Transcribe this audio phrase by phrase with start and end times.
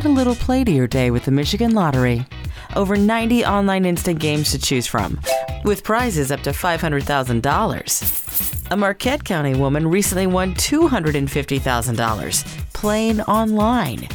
[0.00, 2.24] Add a little play to your day with the Michigan Lottery.
[2.74, 5.20] Over 90 online instant games to choose from,
[5.62, 8.70] with prizes up to $500,000.
[8.70, 14.08] A Marquette County woman recently won $250,000 playing online.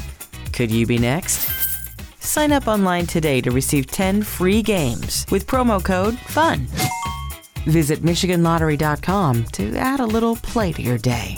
[0.53, 1.51] Could you be next?
[2.20, 6.65] Sign up online today to receive 10 free games with promo code FUN.
[7.67, 11.38] Visit MichiganLottery.com to add a little play to your day.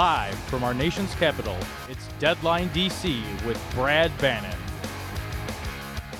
[0.00, 1.58] Live from our nation's capital,
[1.90, 4.56] it's Deadline DC with Brad Bannon.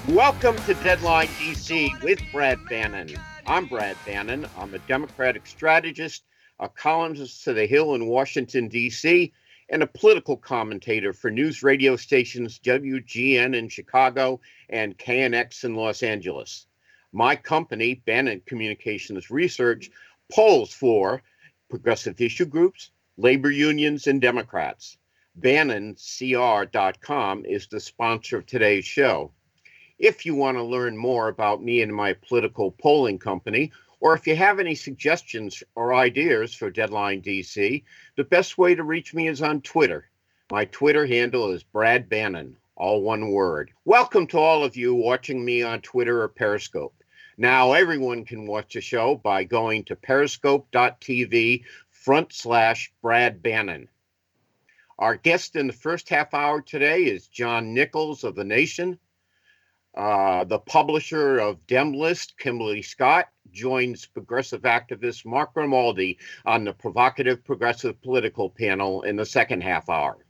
[0.06, 3.08] Welcome to Deadline DC with Brad Bannon.
[3.46, 4.46] I'm Brad Bannon.
[4.58, 6.24] I'm a Democratic strategist,
[6.58, 9.32] a columnist to The Hill in Washington, D.C.,
[9.70, 16.02] and a political commentator for news radio stations WGN in Chicago and KNX in Los
[16.02, 16.66] Angeles.
[17.12, 19.90] My company, Bannon Communications Research,
[20.30, 21.22] polls for
[21.70, 24.98] progressive issue groups, labor unions, and Democrats.
[25.40, 29.32] BannonCR.com is the sponsor of today's show.
[29.98, 34.26] If you want to learn more about me and my political polling company, or if
[34.26, 37.84] you have any suggestions or ideas for Deadline DC,
[38.16, 40.08] the best way to reach me is on Twitter.
[40.50, 43.70] My Twitter handle is Brad Bannon, all one word.
[43.84, 46.94] Welcome to all of you watching me on Twitter or Periscope.
[47.36, 51.64] Now everyone can watch the show by going to periscope.tv
[52.00, 53.86] front slash Brad Bannon.
[54.98, 58.98] Our guest in the first half hour today is John Nichols of The Nation.
[59.94, 67.44] Uh, the publisher of Demlist, Kimberly Scott, joins progressive activist Mark Grimaldi on the provocative
[67.44, 70.24] progressive political panel in the second half hour.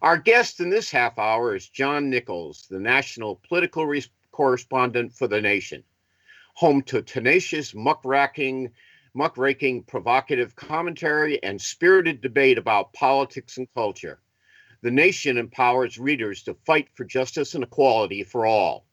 [0.00, 5.28] Our guest in this half hour is John Nichols, the national political re- correspondent for
[5.28, 5.84] The Nation,
[6.54, 8.70] home to tenacious, muckraking,
[9.14, 14.20] muckraking, provocative commentary, and spirited debate about politics and culture.
[14.82, 18.86] The nation empowers readers to fight for justice and equality for all.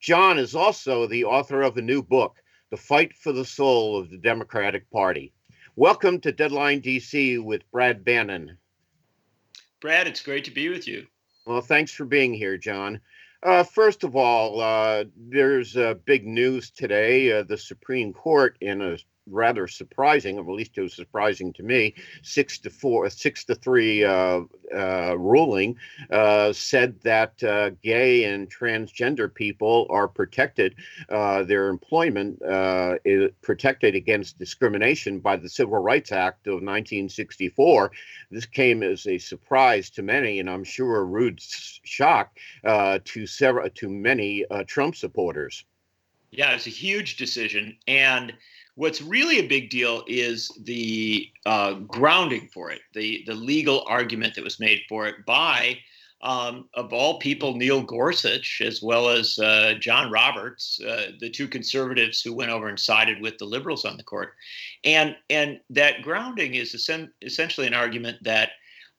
[0.00, 2.36] John is also the author of a new book,
[2.70, 5.32] The Fight for the Soul of the Democratic Party.
[5.74, 8.58] Welcome to Deadline DC with Brad Bannon.
[9.80, 11.06] Brad, it's great to be with you.
[11.46, 13.00] Well, thanks for being here, John.
[13.42, 17.32] Uh, first of all, uh, there's uh, big news today.
[17.32, 18.98] Uh, the Supreme Court, in a
[19.30, 23.54] rather surprising, or at least it was surprising to me, six to four, six to
[23.54, 24.40] three uh,
[24.74, 25.76] uh, ruling
[26.10, 30.74] uh, said that uh, gay and transgender people are protected,
[31.08, 32.38] uh, their employment
[33.04, 37.90] is protected against discrimination by the Civil Rights Act of 1964.
[38.30, 43.70] This came as a surprise to many, and I'm sure a rude shock to several,
[43.70, 45.64] to many Trump supporters.
[46.30, 48.34] Yeah, it's a huge decision, and
[48.78, 54.36] What's really a big deal is the uh, grounding for it, the the legal argument
[54.36, 55.78] that was made for it by,
[56.22, 61.48] um, of all people, Neil Gorsuch as well as uh, John Roberts, uh, the two
[61.48, 64.34] conservatives who went over and sided with the liberals on the court,
[64.84, 66.72] and and that grounding is
[67.20, 68.50] essentially an argument that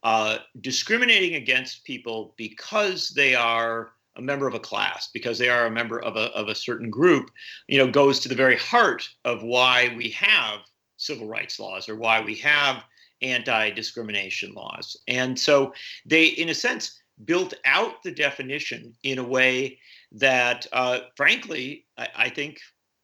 [0.03, 5.65] uh, discriminating against people because they are a member of a class because they are
[5.65, 7.31] a member of a, of a certain group
[7.67, 10.59] you know goes to the very heart of why we have
[10.97, 12.83] civil rights laws or why we have
[13.21, 14.97] anti-discrimination laws.
[15.07, 15.73] And so
[16.05, 19.79] they in a sense built out the definition in a way
[20.11, 22.59] that uh, frankly I, I think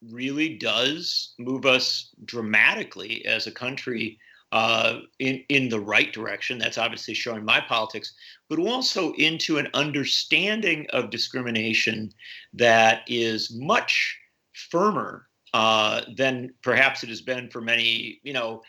[0.10, 4.20] really does move us dramatically as a country
[4.56, 6.58] uh, in in the right direction.
[6.58, 8.14] That's obviously showing my politics,
[8.50, 12.14] but also into an understanding of discrimination
[12.54, 14.18] that is much
[14.54, 18.22] firmer uh, than perhaps it has been for many.
[18.24, 18.62] You know,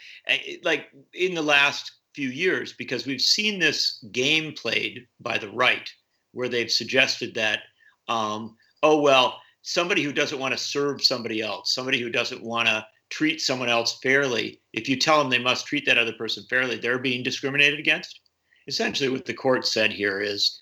[0.65, 5.89] like in the last few years, because we've seen this game played by the right,
[6.33, 7.61] where they've suggested that,
[8.09, 12.67] um, oh well, somebody who doesn't want to serve somebody else, somebody who doesn't want
[12.67, 16.45] to treat someone else fairly, if you tell them they must treat that other person
[16.49, 18.21] fairly, they're being discriminated against.
[18.67, 20.59] Essentially, what the court said here is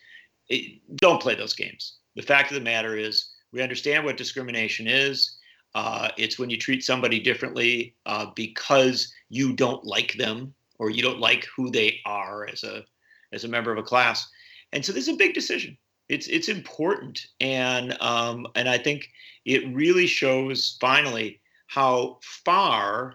[0.49, 1.96] it, don't play those games.
[2.17, 5.38] The fact of the matter is, we understand what discrimination is.
[5.75, 11.02] Uh, it's when you treat somebody differently uh, because you don't like them or you
[11.02, 12.85] don't like who they are as a
[13.32, 14.29] as a member of a class.
[14.73, 15.76] And so this is a big decision.
[16.08, 19.08] It's it's important, and um, and I think
[19.44, 23.14] it really shows finally how far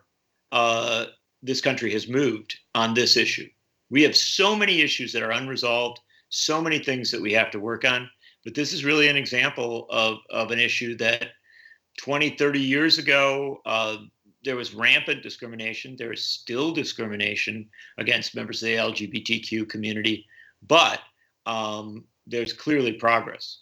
[0.51, 1.05] uh,
[1.41, 3.47] this country has moved on this issue.
[3.89, 5.99] We have so many issues that are unresolved,
[6.29, 8.09] so many things that we have to work on.
[8.43, 11.29] But this is really an example of, of an issue that
[11.99, 13.97] 20, 30 years ago, uh,
[14.43, 15.95] there was rampant discrimination.
[15.97, 20.25] There is still discrimination against members of the LGBTQ community,
[20.65, 21.01] but
[21.45, 23.59] um, there's clearly progress.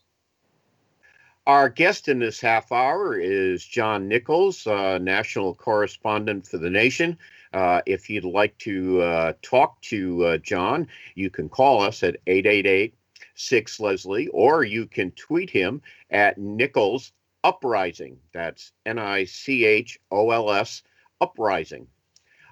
[1.48, 7.18] Our guest in this half hour is John Nichols, uh, national correspondent for The Nation.
[7.54, 12.18] Uh, if you'd like to uh, talk to uh, John, you can call us at
[12.28, 12.94] 888
[13.36, 17.14] 6 Leslie, or you can tweet him at Nichols
[17.46, 18.20] Uprising.
[18.34, 20.84] That's N I C H O L S
[21.22, 21.88] Uprising.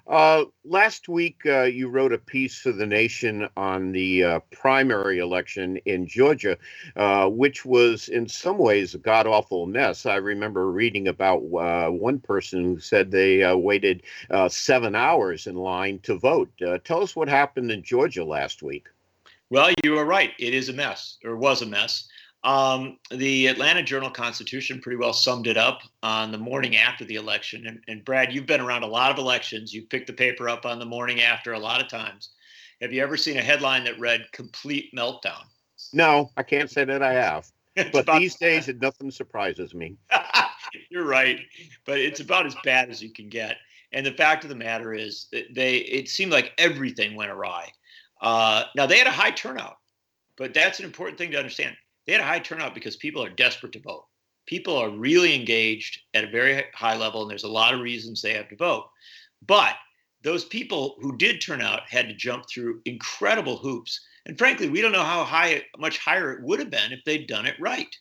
[0.06, 5.18] Uh, last week, uh, you wrote a piece for the nation on the uh, primary
[5.18, 6.56] election in Georgia,
[6.94, 10.06] uh, which was in some ways a god awful mess.
[10.06, 14.02] I remember reading about uh, one person who said they waited
[14.48, 16.50] seven hours in line to vote.
[16.84, 18.88] tell us what happened in Georgia last week.
[19.50, 20.32] Well, you were right.
[20.38, 22.08] It is a mess, or was a mess.
[22.46, 27.16] Um, the Atlanta Journal Constitution pretty well summed it up on the morning after the
[27.16, 27.66] election.
[27.66, 29.74] And, and, Brad, you've been around a lot of elections.
[29.74, 32.30] You've picked the paper up on the morning after a lot of times.
[32.80, 35.42] Have you ever seen a headline that read "complete meltdown"?
[35.92, 37.50] No, I can't say that I have.
[37.92, 39.96] but these days, it, nothing surprises me.
[40.88, 41.40] You're right,
[41.84, 43.56] but it's about as bad as you can get.
[43.90, 47.72] And the fact of the matter is, they it seemed like everything went awry.
[48.20, 49.78] Uh, now they had a high turnout,
[50.36, 51.76] but that's an important thing to understand
[52.06, 54.06] they had a high turnout because people are desperate to vote.
[54.46, 58.22] People are really engaged at a very high level, and there's a lot of reasons
[58.22, 58.88] they have to vote.
[59.44, 59.74] But
[60.22, 64.00] those people who did turn out had to jump through incredible hoops.
[64.24, 67.26] And frankly, we don't know how high, much higher it would have been if they'd
[67.26, 67.94] done it right.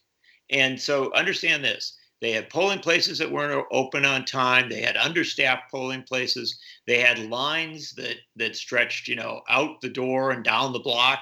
[0.50, 1.98] And so understand this.
[2.22, 4.70] They had polling places that weren't open on time.
[4.70, 6.58] They had understaffed polling places.
[6.88, 11.20] They had lines that that stretched, you know, out the door and down the block.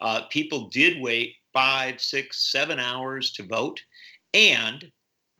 [0.00, 3.80] Uh, people did wait five, six, seven hours to vote.
[4.34, 4.90] And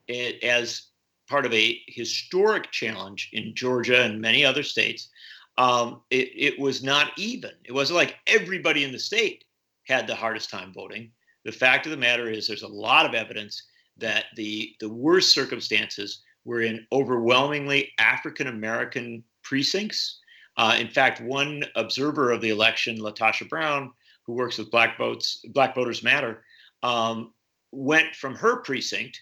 [0.09, 0.87] it, as
[1.29, 5.11] part of a historic challenge in Georgia and many other states,
[5.59, 7.51] um, it, it was not even.
[7.65, 9.45] It wasn't like everybody in the state
[9.87, 11.11] had the hardest time voting.
[11.45, 13.63] The fact of the matter is, there's a lot of evidence
[13.99, 20.21] that the the worst circumstances were in overwhelmingly African American precincts.
[20.57, 23.93] Uh, in fact, one observer of the election, LaTosha Brown,
[24.27, 26.45] who works with Black Votes, Black Voters Matter,
[26.83, 27.33] um,
[27.73, 29.21] went from her precinct,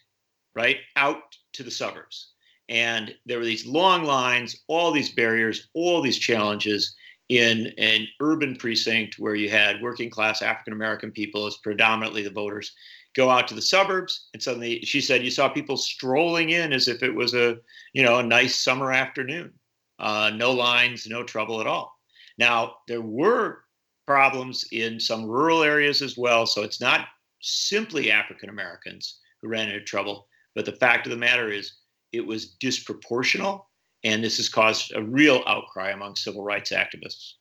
[0.54, 1.22] right, out
[1.54, 2.32] to the suburbs.
[2.68, 6.94] And there were these long lines, all these barriers, all these challenges
[7.28, 12.30] in an urban precinct where you had working class African American people as predominantly the
[12.30, 12.74] voters
[13.14, 16.88] go out to the suburbs and suddenly she said you saw people strolling in as
[16.88, 17.56] if it was a
[17.92, 19.52] you know a nice summer afternoon
[19.98, 21.98] uh, no lines no trouble at all
[22.38, 23.64] now there were
[24.12, 26.44] problems in some rural areas as well.
[26.44, 27.08] So it's not
[27.40, 31.72] simply African Americans who ran into trouble, but the fact of the matter is
[32.12, 33.64] it was disproportional,
[34.04, 37.32] and this has caused a real outcry among civil rights activists.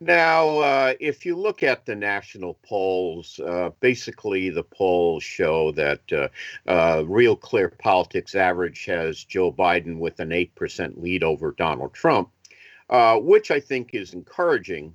[0.00, 6.00] Now, uh, if you look at the national polls, uh, basically the polls show that
[6.12, 6.28] uh,
[6.70, 12.30] uh Real Clear Politics average has Joe Biden with an 8% lead over Donald Trump,
[12.88, 14.94] uh, which I think is encouraging.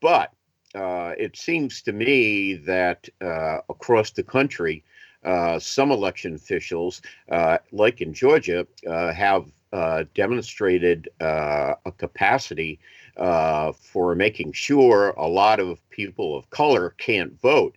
[0.00, 0.32] But
[0.74, 4.84] uh, it seems to me that uh, across the country,
[5.24, 12.78] uh, some election officials, uh, like in Georgia, uh, have uh, demonstrated a capacity
[13.16, 17.76] for making sure a lot of people of color can't vote.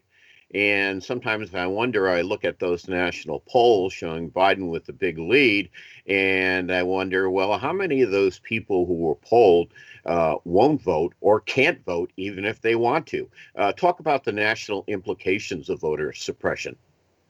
[0.53, 5.17] And sometimes I wonder, I look at those national polls showing Biden with a big
[5.17, 5.69] lead,
[6.05, 9.69] and I wonder, well, how many of those people who were polled
[10.05, 13.27] uh, won't vote or can't vote even if they want to?
[13.55, 16.75] Uh, talk about the national implications of voter suppression.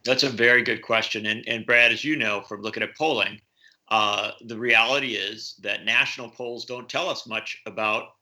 [0.03, 1.25] That's a very good question.
[1.25, 3.39] And, and Brad, as you know from looking at polling,
[3.87, 8.15] uh, the reality is that national polls don't tell us much about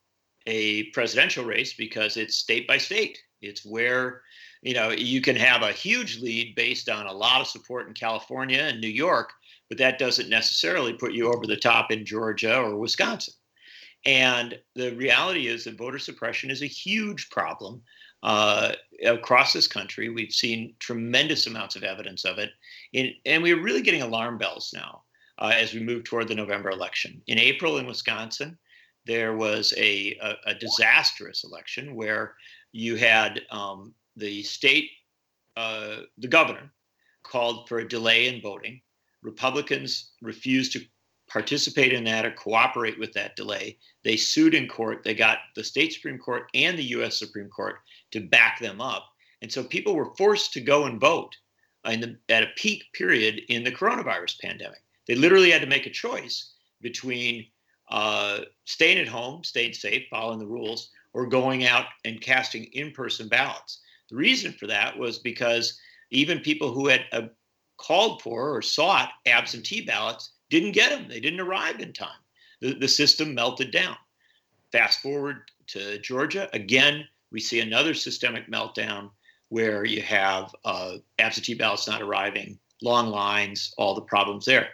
[0.46, 3.18] a presidential race because it's state by state.
[3.42, 4.22] It's where
[4.62, 7.94] you know, you can have a huge lead based on a lot of support in
[7.94, 9.34] California and New York,
[9.70, 13.34] but that doesn't necessarily put you over the top in Georgia or Wisconsin.
[14.06, 17.82] And the reality is that voter suppression is a huge problem
[18.24, 18.74] uh,
[19.06, 20.10] across this country.
[20.10, 22.52] We've seen tremendous amounts of evidence of it.
[22.94, 25.02] In, and we're really getting alarm bells now
[25.40, 27.22] uh, as we move toward the November election.
[27.28, 28.58] In April in Wisconsin,
[29.06, 32.36] there was a, a, a disastrous election where
[32.72, 34.90] you had um, the state,
[35.58, 36.72] uh, the governor
[37.24, 38.82] called for a delay in voting.
[39.22, 40.82] Republicans refused to
[41.30, 43.78] participate in that or cooperate with that delay.
[44.04, 45.04] They sued in court.
[45.04, 47.76] They got the state Supreme Court and the US Supreme Court
[48.12, 49.08] to back them up.
[49.42, 51.36] And so people were forced to go and vote
[51.86, 54.84] the, at a peak period in the coronavirus pandemic.
[55.08, 57.48] They literally had to make a choice between
[57.90, 62.92] uh, staying at home, staying safe, following the rules, or going out and casting in
[62.92, 63.82] person ballots.
[64.10, 65.80] The reason for that was because
[66.12, 67.24] even people who had uh,
[67.78, 72.10] called for or sought absentee ballots didn't get them, they didn't arrive in time.
[72.60, 73.96] The, the system melted down.
[74.72, 79.10] Fast forward to Georgia, again, we see another systemic meltdown
[79.50, 84.70] where you have uh, absentee ballots not arriving, long lines, all the problems there.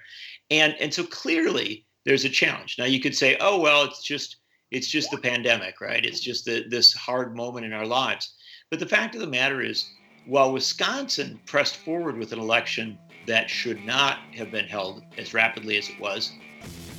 [0.50, 2.76] And, and so clearly there's a challenge.
[2.78, 4.38] Now you could say, oh, well, it's just
[4.72, 6.06] it's just the pandemic, right?
[6.06, 8.34] It's just the, this hard moment in our lives.
[8.70, 9.90] But the fact of the matter is,
[10.26, 12.98] while Wisconsin pressed forward with an election
[13.28, 16.34] that should not have been held as rapidly as it was,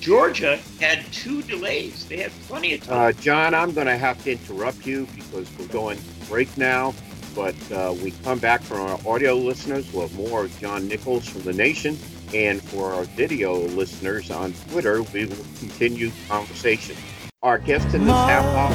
[0.00, 2.06] Georgia had two delays.
[2.06, 2.98] They had plenty of time.
[2.98, 6.94] Uh, John, I'm going to have to interrupt you because we're going to break now.
[7.34, 9.92] But uh, we come back for our audio listeners.
[9.92, 11.98] We'll have more of John Nichols from The Nation.
[12.34, 16.96] And for our video listeners on Twitter, we will continue the conversation.
[17.40, 18.72] Our guest in this half hour,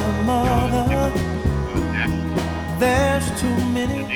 [0.88, 1.12] John
[2.80, 4.06] There's too many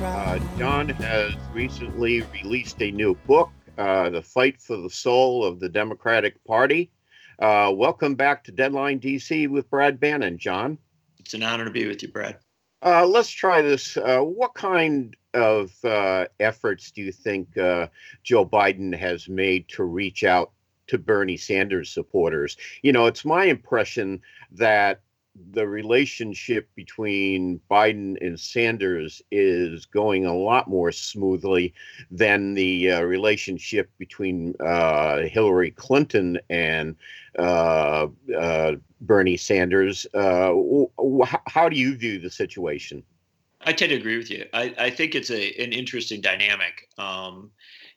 [0.00, 5.58] uh, John has recently released a new book, uh, The Fight for the Soul of
[5.58, 6.92] the Democratic Party.
[7.40, 10.78] Uh, welcome back to Deadline DC with Brad Bannon, John.
[11.18, 12.38] It's an honor to be with you, Brad.
[12.84, 13.96] Uh, let's try this.
[13.96, 17.88] Uh, what kind of uh, efforts do you think uh,
[18.22, 20.52] Joe Biden has made to reach out
[20.88, 22.56] to Bernie Sanders supporters.
[22.82, 24.20] You know, it's my impression
[24.52, 25.00] that
[25.52, 31.74] the relationship between Biden and Sanders is going a lot more smoothly
[32.10, 36.96] than the uh, relationship between uh, Hillary Clinton and
[37.38, 40.06] uh, uh Bernie Sanders.
[40.14, 40.54] Uh,
[41.46, 43.02] how do you view the situation?
[43.60, 44.46] I tend to agree with you.
[44.54, 46.88] I, I think it's a an interesting dynamic.
[46.98, 47.50] Um,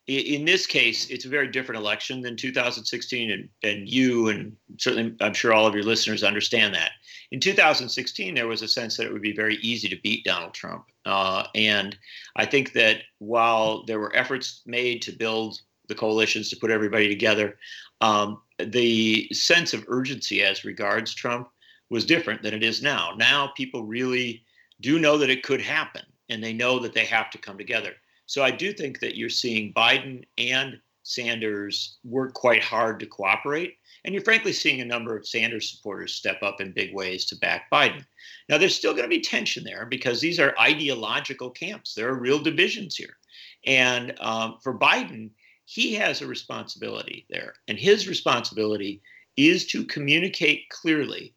[0.10, 5.16] in this case, it's a very different election than 2016, and, and you and certainly
[5.22, 6.92] I'm sure all of your listeners understand that.
[7.32, 10.56] In 2016, there was a sense that it would be very easy to beat Donald
[10.56, 11.96] Trump, uh, and
[12.36, 17.08] I think that while there were efforts made to build the coalitions to put everybody
[17.08, 17.58] together,
[18.01, 21.50] um, the sense of urgency as regards Trump
[21.92, 23.13] was different than it is now.
[23.16, 24.44] Now people really
[24.82, 27.94] do know that it could happen, and they know that they have to come together.
[28.29, 33.77] So I do think that you're seeing Biden and Sanders work quite hard to cooperate.
[34.05, 37.36] And you're frankly seeing a number of Sanders supporters step up in big ways to
[37.38, 38.05] back Biden.
[38.48, 41.95] Now, there's still going to be tension there because these are ideological camps.
[41.95, 43.17] There are real divisions here.
[43.65, 45.31] And um, for Biden,
[45.65, 47.55] he has a responsibility there.
[47.67, 49.01] And his responsibility
[49.38, 51.33] is to communicate clearly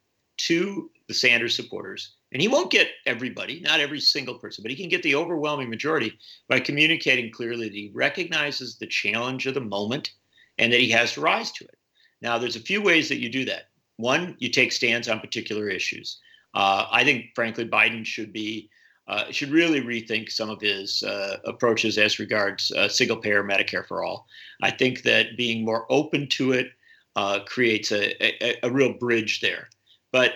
[0.49, 4.77] to the Sanders supporters and he won't get everybody, not every single person, but he
[4.77, 9.61] can get the overwhelming majority by communicating clearly that he recognizes the challenge of the
[9.61, 10.11] moment
[10.59, 11.79] and that he has to rise to it.
[12.23, 13.69] Now, there's a few ways that you do that.
[13.97, 16.21] One, you take stands on particular issues.
[16.55, 18.71] Uh, I think, frankly, Biden should be
[19.09, 23.87] uh, should really rethink some of his uh, approaches as regards uh, single payer Medicare
[23.87, 24.27] for all.
[24.63, 26.69] I think that being more open to it
[27.17, 29.69] uh, creates a, a, a real bridge there.
[30.13, 30.35] But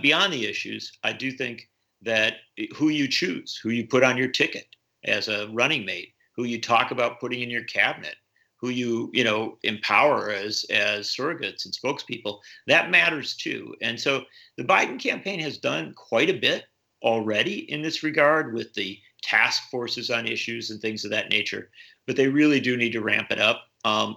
[0.00, 1.68] beyond the issues, I do think
[2.02, 2.34] that
[2.74, 4.66] who you choose, who you put on your ticket
[5.04, 8.16] as a running mate, who you talk about putting in your cabinet,
[8.56, 13.74] who you you know empower as as surrogates and spokespeople, that matters too.
[13.82, 14.24] And so
[14.56, 16.64] the Biden campaign has done quite a bit
[17.02, 21.70] already in this regard with the task forces on issues and things of that nature.
[22.06, 24.16] But they really do need to ramp it up um,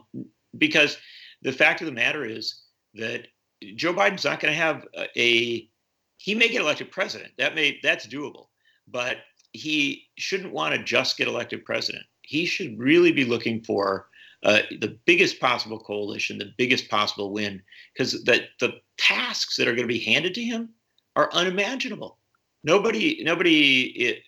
[0.57, 0.97] because
[1.41, 2.61] the fact of the matter is
[2.95, 3.27] that
[3.75, 4.85] Joe Biden's not going to have
[5.15, 5.69] a
[6.17, 7.31] he may get elected president.
[7.37, 8.47] That may that's doable,
[8.87, 9.17] but
[9.53, 12.05] he shouldn't want to just get elected president.
[12.21, 14.07] He should really be looking for
[14.43, 17.61] uh, the biggest possible coalition, the biggest possible win,
[17.93, 20.69] because that the tasks that are going to be handed to him
[21.15, 22.19] are unimaginable.
[22.63, 24.21] Nobody, nobody,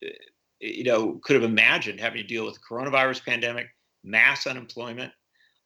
[0.60, 3.68] you know, could have imagined having to deal with the coronavirus pandemic,
[4.04, 5.12] mass unemployment,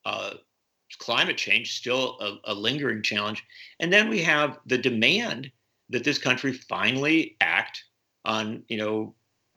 [0.06, 0.34] uh,
[0.96, 3.44] climate change still a, a lingering challenge.
[3.80, 5.52] And then we have the demand
[5.90, 7.84] that this country finally act
[8.26, 9.14] on, you know,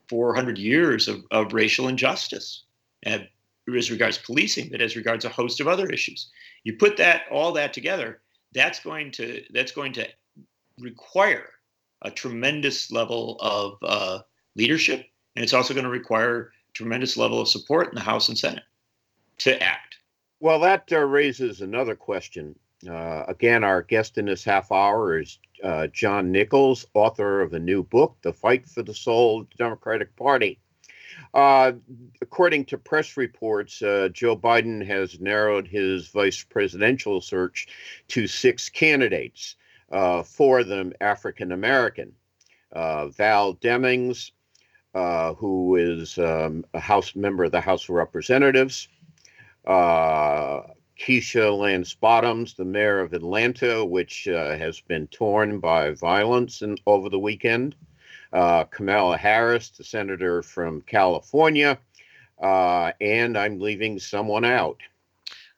[0.08, 2.64] 400 years of, of racial injustice
[3.04, 6.30] as regards policing, but as regards a host of other issues.
[6.64, 8.20] You put that all that together,
[8.52, 10.08] that's going to that's going to
[10.78, 11.50] require
[12.02, 14.20] a tremendous level of uh,
[14.54, 18.38] leadership, and it's also going to require tremendous level of support in the House and
[18.38, 18.64] Senate
[19.38, 19.96] to act.
[20.38, 22.58] Well, that uh, raises another question.
[22.86, 27.58] Uh, again, our guest in this half hour is uh, John Nichols, author of a
[27.58, 30.58] new book, The Fight for the Soul of the Democratic Party.
[31.32, 31.72] Uh,
[32.20, 37.68] according to press reports, uh, Joe Biden has narrowed his vice presidential search
[38.08, 39.56] to six candidates,
[39.90, 42.12] uh, four of them African American.
[42.74, 44.32] Val Demings,
[44.92, 48.88] who is um, a House member of the House of Representatives,
[49.66, 56.76] Keisha Lance Bottoms, the mayor of Atlanta, which uh, has been torn by violence in,
[56.86, 57.74] over the weekend.
[58.32, 61.78] Uh, Kamala Harris, the senator from California.
[62.42, 64.80] Uh, and I'm leaving someone out.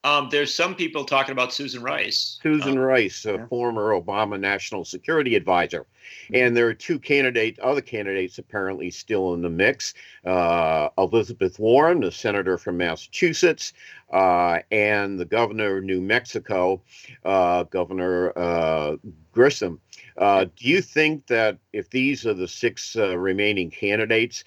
[0.04, 2.38] Um, there's some people talking about Susan Rice.
[2.40, 3.46] Susan um, Rice, a yeah.
[3.46, 5.86] former Obama national security advisor.
[6.32, 9.94] And there are two candidates, other candidates apparently still in the mix.
[10.24, 13.72] Uh, Elizabeth Warren, the senator from Massachusetts,
[14.12, 16.80] uh, and the governor of New Mexico,
[17.24, 18.96] uh, Governor uh,
[19.34, 19.80] Grisham.
[20.16, 24.44] Uh, do you think that if these are the six uh, remaining candidates,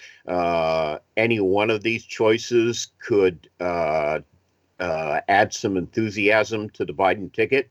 [1.17, 3.49] any one of these choices could
[4.81, 7.69] uh, add some enthusiasm to the Biden ticket?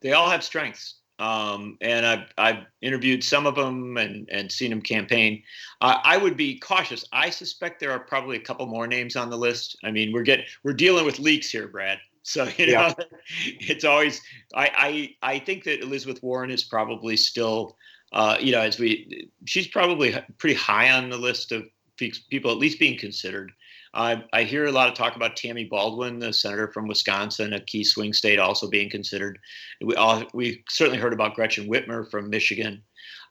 [0.00, 0.96] They all have strengths.
[1.18, 5.42] Um, and I've, I've interviewed some of them and, and seen them campaign.
[5.80, 7.04] Uh, I would be cautious.
[7.12, 9.76] I suspect there are probably a couple more names on the list.
[9.82, 11.98] I mean, we're getting we're dealing with leaks here, Brad.
[12.24, 12.94] So you know, yeah.
[13.58, 14.20] it's always.
[14.54, 17.78] I, I I think that Elizabeth Warren is probably still,
[18.12, 21.64] uh, you know, as we, she's probably pretty high on the list of
[21.96, 23.50] people at least being considered.
[23.94, 27.60] I, I hear a lot of talk about Tammy Baldwin, the senator from Wisconsin, a
[27.60, 29.38] key swing state, also being considered.
[29.80, 32.82] We all, we certainly heard about Gretchen Whitmer from Michigan,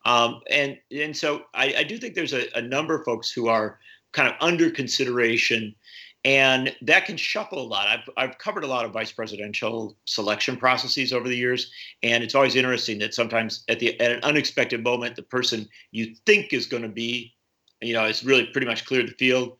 [0.06, 3.48] um, and and so I, I do think there's a, a number of folks who
[3.48, 3.80] are
[4.14, 5.76] kind of under consideration
[6.28, 7.88] and that can shuffle a lot.
[7.88, 11.72] I've, I've covered a lot of vice presidential selection processes over the years,
[12.04, 16.16] and it's always interesting that sometimes at the at an unexpected moment, the person you
[16.26, 17.34] think is going to be,
[17.82, 19.58] you know, it's really pretty much cleared the field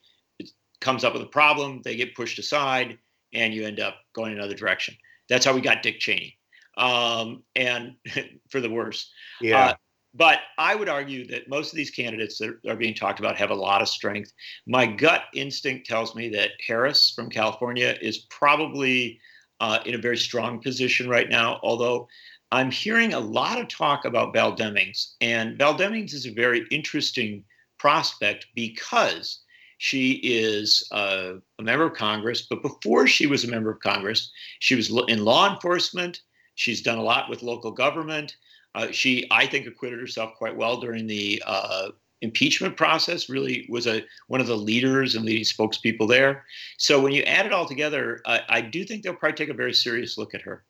[0.82, 2.98] comes up with a problem, they get pushed aside,
[3.34, 4.96] and you end up going another direction.
[5.30, 6.38] That's how we got Dick Cheney,
[6.78, 7.96] um, and
[8.50, 9.12] for the worse.
[9.42, 9.60] Yeah.
[9.60, 9.74] Uh,
[10.14, 13.52] but I would argue that most of these candidates that are being talked about have
[13.52, 14.32] a lot of strength.
[14.66, 19.20] My gut instinct tells me that Harris from California is probably
[19.60, 22.08] uh, in a very strong position right now, although
[22.52, 25.14] I'm hearing a lot of talk about Val Demings.
[25.22, 27.44] And Val Demings is a very interesting
[27.78, 29.42] prospect because
[29.78, 34.32] she is uh, a member of Congress, but before she was a member of Congress,
[34.60, 36.22] she was in law enforcement.
[36.56, 38.36] She's done a lot with local government.
[38.74, 41.90] Uh, she, I think, acquitted herself quite well during the uh,
[42.22, 43.30] impeachment process.
[43.30, 46.46] Really was a one of the leaders and leading spokespeople there.
[46.78, 49.74] So when you add it all together, I do think they'll probably take a very
[49.74, 50.64] serious look at her.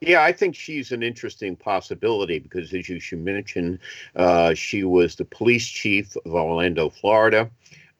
[0.00, 3.78] Yeah, I think she's an interesting possibility because, as you should mention,
[4.14, 7.50] uh, she was the police chief of Orlando, Florida.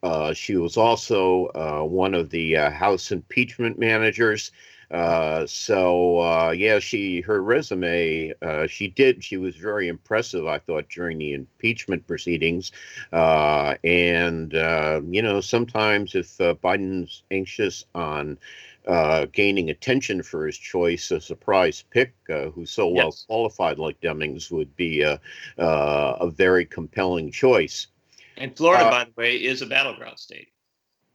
[0.07, 4.53] Uh, she was also uh, one of the uh, House impeachment managers.
[4.89, 8.33] Uh, so uh, yeah, she her resume
[8.69, 12.71] she did she was very impressive I thought during the impeachment proceedings,
[13.13, 18.39] and you know sometimes if Biden's anxious on
[18.87, 23.03] uh, gaining attention for his choice, a surprise pick uh, who's so yes.
[23.03, 25.21] well qualified like Demings would be a,
[25.59, 27.89] uh, a very compelling choice.
[28.37, 30.49] And Florida, uh, by the way, is a battleground state.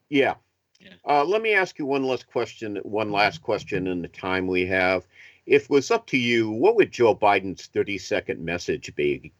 [0.10, 0.36] Yeah.
[0.79, 0.93] yeah.
[1.07, 2.77] Uh, let me ask you one last question.
[2.84, 5.05] One last question in the time we have.
[5.45, 9.31] If it was up to you, what would Joe Biden's 30 second message be?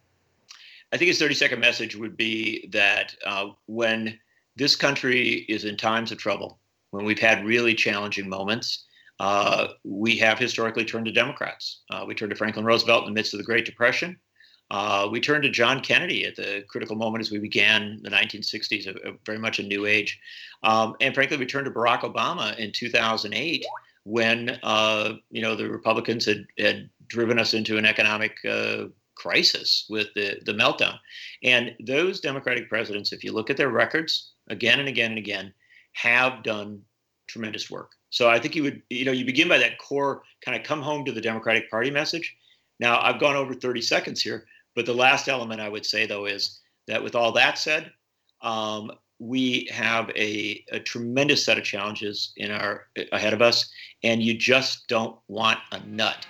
[0.92, 4.20] I think his 30 second message would be that uh, when
[4.56, 6.60] this country is in times of trouble,
[6.92, 8.86] when we've had really challenging moments,
[9.20, 11.84] uh, we have historically turned to Democrats.
[11.90, 14.18] Uh, we turned to Franklin Roosevelt in the midst of the Great Depression.
[14.72, 18.88] Uh, we turned to John Kennedy at the critical moment as we began the 1960s,
[18.88, 20.18] a, a very much a new age.
[20.64, 23.66] Um, and frankly, we turned to Barack Obama in 2008
[24.06, 29.86] when uh, you know the Republicans had, had driven us into an economic uh, crisis
[29.90, 30.98] with the, the meltdown.
[31.44, 35.54] And those Democratic presidents, if you look at their records again and again and again,
[35.94, 36.82] have done
[37.28, 37.92] tremendous work.
[38.10, 40.82] So I think you would, you know, you begin by that core kind of come
[40.82, 42.36] home to the Democratic Party message.
[42.80, 46.26] Now I've gone over 30 seconds here, but the last element I would say, though,
[46.26, 47.92] is that with all that said,
[48.42, 53.70] um, we have a, a, tremendous set of challenges in our ahead of us,
[54.04, 56.26] and you just don't want a nut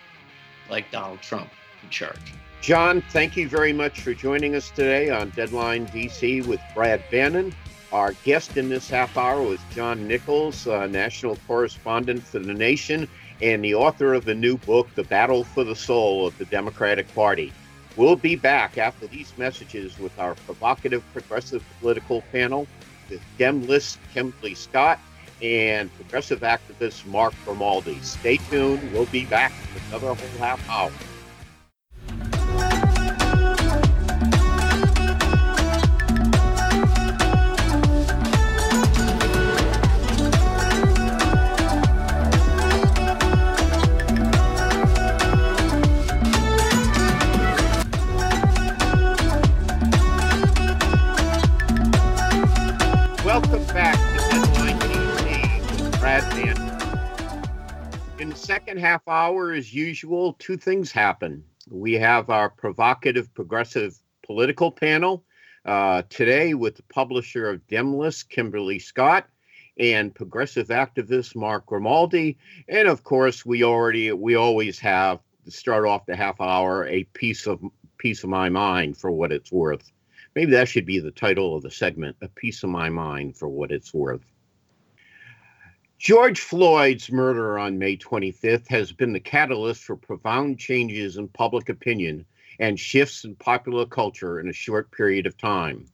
[0.70, 1.50] like Donald Trump
[1.84, 2.34] in charge.
[2.62, 7.56] John, thank you very much for joining us today on Deadline DC with Brad Bannon.
[7.94, 13.08] Our guest in this half hour was John Nichols, uh, national correspondent for The Nation
[13.42, 17.14] and the author of the new book, The Battle for the Soul of the Democratic
[17.16, 17.52] Party.
[17.98, 22.68] We'll be back after these messages with our provocative progressive political panel
[23.10, 25.00] with Demlist Kimberly Scott
[25.42, 28.00] and progressive activist Mark Grimaldi.
[28.02, 28.94] Stay tuned.
[28.94, 30.92] We'll be back in another whole half hour.
[58.82, 61.44] Half hour, as usual, two things happen.
[61.70, 65.24] We have our provocative progressive political panel
[65.66, 69.28] uh, today with the publisher of Demlist, Kimberly Scott,
[69.78, 72.38] and progressive activist Mark Grimaldi.
[72.68, 77.04] And of course, we already we always have to start off the half hour a
[77.04, 77.62] piece of
[77.98, 79.92] piece of my mind for what it's worth.
[80.36, 83.48] Maybe that should be the title of the segment, A Piece of My Mind for
[83.48, 84.31] What It's Worth.
[86.02, 91.70] George Floyd's murder on May 25th has been the catalyst for profound changes in public
[91.70, 92.26] opinion
[92.60, 95.86] and shifts in popular culture in a short period of time.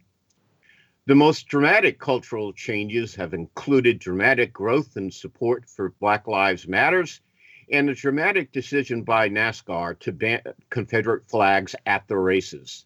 [1.07, 7.19] The most dramatic cultural changes have included dramatic growth in support for Black Lives Matters
[7.69, 12.85] and a dramatic decision by NASCAR to ban Confederate flags at the races.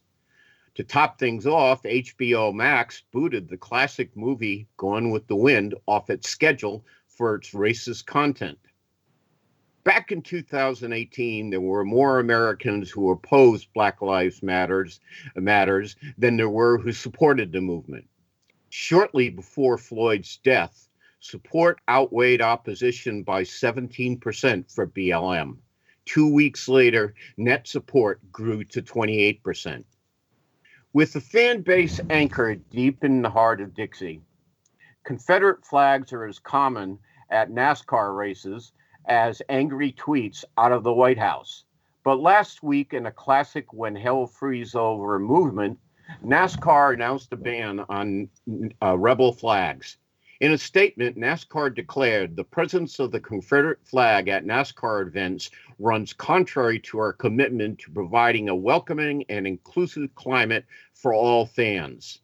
[0.74, 6.10] To top things off, HBO Max booted the classic movie Gone with the Wind off
[6.10, 6.84] its schedule
[7.22, 8.58] for its racist content.
[9.84, 15.00] Back in 2018, there were more Americans who opposed Black Lives Matters,
[15.36, 18.08] Matters than there were who supported the movement.
[18.72, 25.58] Shortly before Floyd's death, support outweighed opposition by 17% for BLM.
[26.06, 29.84] Two weeks later, net support grew to 28%.
[30.92, 34.22] With the fan base anchored deep in the heart of Dixie,
[35.04, 37.00] Confederate flags are as common
[37.32, 38.74] at NASCAR races
[39.06, 41.64] as angry tweets out of the White House.
[42.04, 45.80] But last week, in a classic When Hell Freezes Over movement,
[46.26, 48.30] NASCAR announced a ban on
[48.82, 49.98] uh, rebel flags.
[50.42, 56.14] In a statement, NASCAR declared the presence of the Confederate flag at NASCAR events runs
[56.14, 60.66] contrary to our commitment to providing a welcoming and inclusive climate
[60.96, 62.22] for all fans.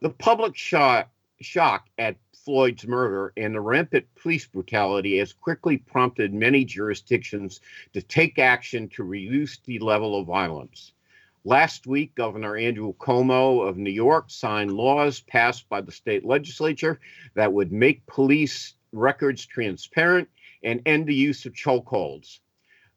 [0.00, 1.10] The public shock,
[1.42, 7.60] shock at Floyd's murder and the rampant police brutality has quickly prompted many jurisdictions
[7.92, 10.92] to take action to reduce the level of violence.
[11.44, 17.00] Last week, Governor Andrew Cuomo of New York signed laws passed by the state legislature
[17.34, 20.28] that would make police records transparent
[20.62, 22.38] and end the use of chokeholds.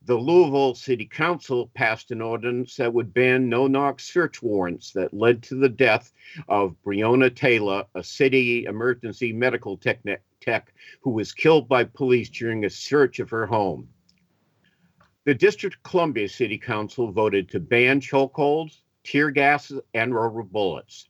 [0.09, 5.13] The Louisville City Council passed an ordinance that would ban no knock search warrants that
[5.13, 6.11] led to the death
[6.47, 9.99] of Breonna Taylor, a city emergency medical tech,
[10.41, 13.87] tech who was killed by police during a search of her home.
[15.25, 21.07] The District of Columbia City Council voted to ban chokeholds, tear gas, and rubber bullets.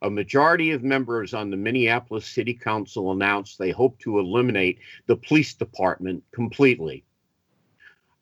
[0.00, 5.16] A majority of members on the Minneapolis City Council announced they hope to eliminate the
[5.16, 7.04] police department completely.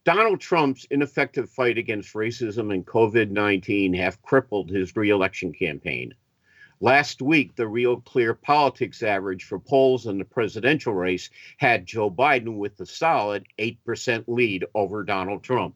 [0.07, 6.15] Donald Trump's ineffective fight against racism and COVID 19 have crippled his reelection campaign.
[6.81, 12.09] Last week, the Real Clear Politics average for polls in the presidential race had Joe
[12.09, 15.75] Biden with a solid 8% lead over Donald Trump.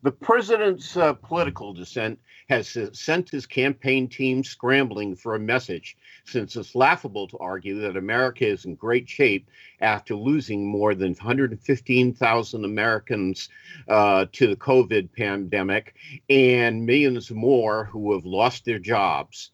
[0.00, 6.56] The president's uh, political descent has sent his campaign team scrambling for a message, since
[6.56, 12.64] it's laughable to argue that America is in great shape after losing more than 115,000
[12.64, 13.48] Americans
[13.88, 15.96] uh, to the COVID pandemic
[16.28, 19.50] and millions more who have lost their jobs.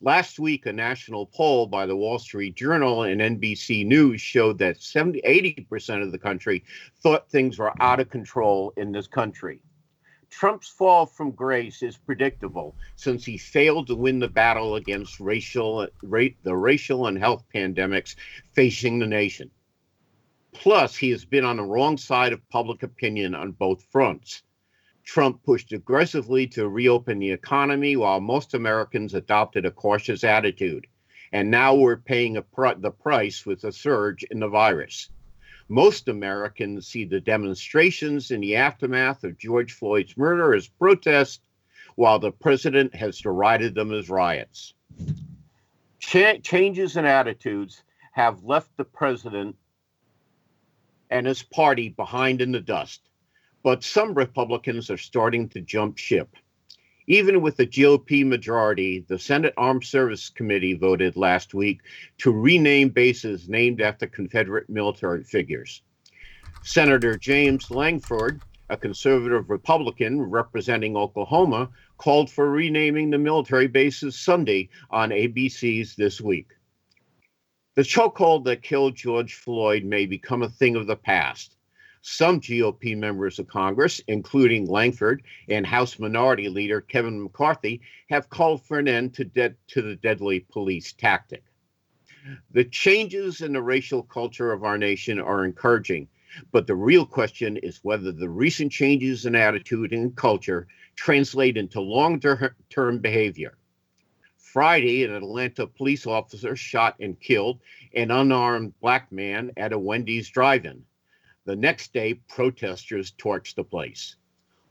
[0.00, 4.80] Last week, a national poll by the Wall Street Journal and NBC News showed that
[4.80, 6.62] 70, 80% of the country
[7.02, 9.60] thought things were out of control in this country.
[10.30, 15.88] Trump's fall from grace is predictable since he failed to win the battle against racial,
[16.02, 18.14] ra- the racial and health pandemics
[18.52, 19.50] facing the nation.
[20.52, 24.42] Plus, he has been on the wrong side of public opinion on both fronts.
[25.04, 30.86] Trump pushed aggressively to reopen the economy while most Americans adopted a cautious attitude.
[31.32, 35.10] And now we're paying pr- the price with a surge in the virus.
[35.68, 41.40] Most Americans see the demonstrations in the aftermath of George Floyd's murder as protests,
[41.94, 44.72] while the president has derided them as riots.
[45.98, 49.56] Ch- changes in attitudes have left the president
[51.10, 53.02] and his party behind in the dust,
[53.62, 56.34] but some Republicans are starting to jump ship.
[57.10, 61.80] Even with the GOP majority, the Senate Armed Service Committee voted last week
[62.18, 65.80] to rename bases named after Confederate military figures.
[66.60, 74.68] Senator James Lankford, a conservative Republican representing Oklahoma, called for renaming the military bases Sunday
[74.90, 76.48] on ABC's This Week.
[77.76, 81.56] The chokehold that killed George Floyd may become a thing of the past.
[82.02, 87.80] Some GOP members of Congress, including Lankford and House Minority Leader Kevin McCarthy,
[88.10, 91.42] have called for an end to, de- to the deadly police tactic.
[92.50, 96.08] The changes in the racial culture of our nation are encouraging,
[96.52, 101.80] but the real question is whether the recent changes in attitude and culture translate into
[101.80, 102.20] long
[102.70, 103.56] term behavior.
[104.36, 107.60] Friday, an Atlanta police officer shot and killed
[107.94, 110.84] an unarmed black man at a Wendy's drive in.
[111.48, 114.16] The next day, protesters torched the place.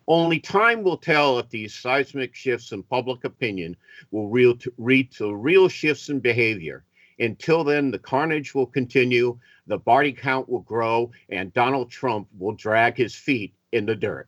[0.08, 3.76] Only time will tell if these seismic shifts in public opinion
[4.12, 4.30] will
[4.78, 6.84] lead to real shifts in behavior.
[7.18, 12.54] Until then, the carnage will continue, the body count will grow, and Donald Trump will
[12.54, 14.28] drag his feet in the dirt.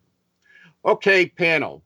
[0.83, 1.83] Okay, panel,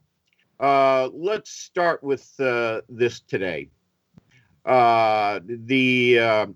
[0.62, 3.67] uh, let's start with uh, this today.
[4.63, 6.47] Uh, the uh,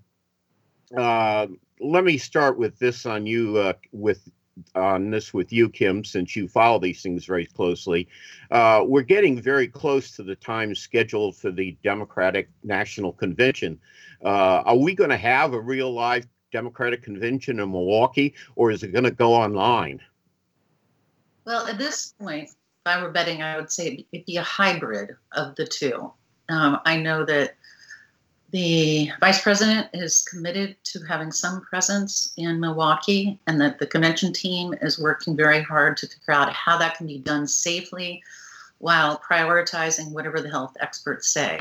[0.96, 1.46] uh,
[1.80, 4.28] let me start with this on you uh, with
[4.74, 8.08] on this with you, Kim, since you follow these things very closely.
[8.50, 13.78] Uh, we're getting very close to the time scheduled for the Democratic National Convention.
[14.24, 18.82] Uh, are we going to have a real live Democratic convention in Milwaukee, or is
[18.82, 20.00] it going to go online?
[21.44, 25.10] Well, at this point, if I were betting, I would say it'd be a hybrid
[25.32, 26.12] of the two.
[26.48, 27.56] Um, I know that
[28.50, 34.32] the vice president is committed to having some presence in Milwaukee, and that the convention
[34.32, 38.22] team is working very hard to figure out how that can be done safely
[38.78, 41.60] while prioritizing whatever the health experts say.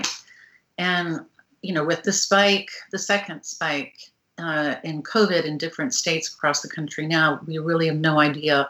[0.77, 1.21] And,
[1.61, 3.97] you know, with the spike, the second spike
[4.37, 8.69] uh, in COVID in different states across the country now, we really have no idea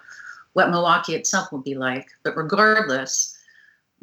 [0.53, 2.07] what Milwaukee itself will be like.
[2.23, 3.37] But regardless,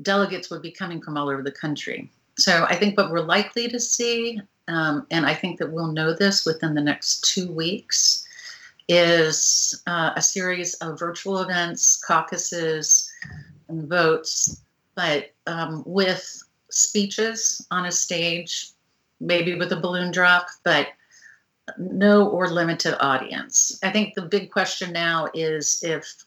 [0.02, 2.10] delegates would be coming from all over the country.
[2.36, 6.12] So I think what we're likely to see, um, and I think that we'll know
[6.14, 8.26] this within the next two weeks,
[8.88, 13.10] is uh, a series of virtual events, caucuses,
[13.68, 14.60] and votes,
[14.94, 18.70] but um, with speeches on a stage,
[19.20, 20.88] maybe with a balloon drop, but
[21.78, 23.78] no or limited audience.
[23.82, 26.24] I think the big question now is if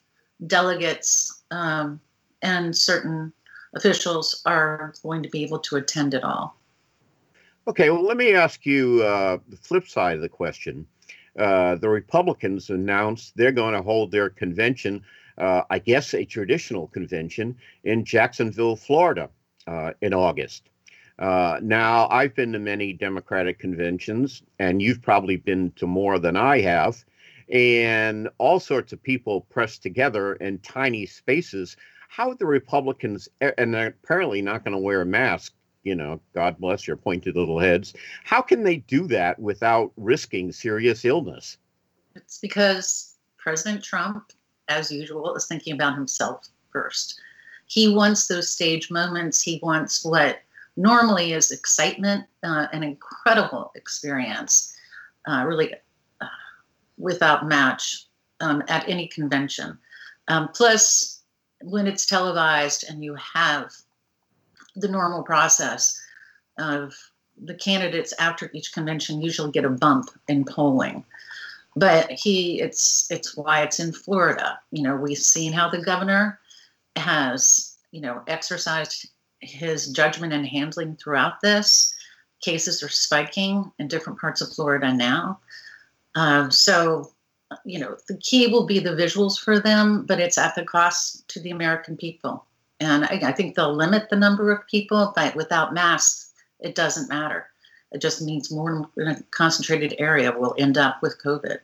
[0.48, 2.00] delegates um,
[2.42, 3.34] and certain
[3.76, 6.58] officials are going to be able to attend it all.
[7.68, 10.88] Okay, well, let me ask you uh, the flip side of the question.
[11.38, 15.04] Uh, the Republicans announced they're going to hold their convention,
[15.38, 19.30] uh, I guess a traditional convention, in Jacksonville, Florida
[19.68, 20.70] uh, in August.
[21.20, 26.38] Uh, now, I've been to many Democratic conventions, and you've probably been to more than
[26.38, 27.04] I have,
[27.50, 31.76] and all sorts of people pressed together in tiny spaces
[32.08, 36.58] how the Republicans, and they're apparently not going to wear a mask, you know, God
[36.60, 37.94] bless your pointed little heads,
[38.24, 41.58] how can they do that without risking serious illness?
[42.16, 44.32] It's because President Trump,
[44.68, 47.20] as usual, is thinking about himself first.
[47.68, 49.42] He wants those stage moments.
[49.42, 50.40] He wants what
[50.78, 54.76] normally is excitement, uh, an incredible experience,
[55.28, 55.74] uh, really
[56.22, 56.28] uh,
[56.98, 58.06] without match
[58.40, 59.78] um, at any convention.
[60.28, 61.17] Um, plus,
[61.62, 63.72] when it's televised and you have
[64.76, 66.00] the normal process
[66.58, 66.94] of
[67.38, 71.04] the candidates after each convention usually get a bump in polling.
[71.76, 74.60] But he it's it's why it's in florida.
[74.72, 76.40] You know we've seen how the governor
[76.96, 81.94] has you know exercised his judgment and handling throughout this.
[82.42, 85.40] Cases are spiking in different parts of florida now.
[86.16, 87.12] Um, so
[87.66, 91.28] you know, the key will be the visuals for them, but it's at the cost
[91.30, 92.46] to the American people.
[92.80, 97.10] And I, I think they'll limit the number of people, but without masks, it doesn't
[97.10, 97.48] matter.
[97.92, 98.90] It just means more
[99.32, 101.60] concentrated area will end up with COVID.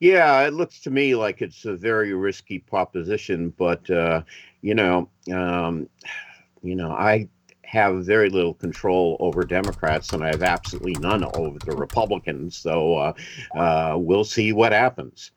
[0.00, 4.22] Yeah, it looks to me like it's a very risky proposition, but uh,
[4.62, 5.88] you know, um,
[6.62, 7.28] you know, I
[7.70, 12.56] have very little control over Democrats, and I have absolutely none over the Republicans.
[12.56, 13.12] So uh,
[13.54, 15.30] uh, we'll see what happens.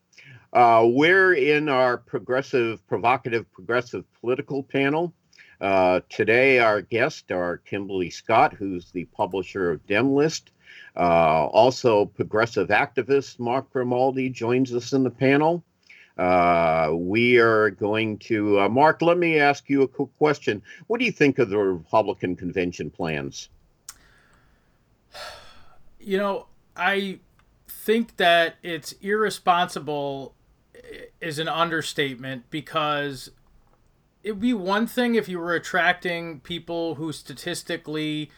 [0.52, 5.14] Uh, we're in our progressive, provocative, progressive political panel.
[5.62, 10.46] Uh, today, our guests are Kimberly Scott, who's the publisher of Demlist.
[10.96, 15.64] Uh, also, progressive activist Mark Grimaldi joins us in the panel.
[16.18, 20.62] Uh, we are going to, uh, Mark, let me ask you a quick question.
[20.88, 23.50] What do you think of the Republican convention plans?
[26.06, 27.20] You know, I
[27.70, 30.36] think that it's irresponsible
[31.22, 33.32] is an understatement because
[34.24, 38.30] it'd be one thing if you were attracting people who statistically